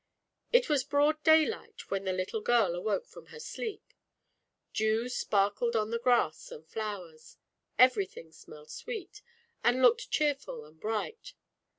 It 0.51 0.67
was 0.67 0.83
broad 0.83 1.21
day 1.21 1.45
light 1.45 1.91
when 1.91 2.05
the 2.05 2.11
little 2.11 2.41
girl 2.41 2.73
awoke 2.73 3.05
from 3.05 3.27
her 3.27 3.39
sleep. 3.39 3.93
Dew 4.73 5.07
sparkled 5.09 5.75
on 5.75 5.91
the 5.91 5.99
grass 5.99 6.49
and 6.51 6.67
flowers, 6.67 7.37
everything 7.77 8.31
smelled 8.31 8.71
sweet, 8.71 9.21
and 9.63 9.83
looked 9.83 10.09
cheerful 10.09 10.65
and 10.65 10.79
bright. 10.79 11.35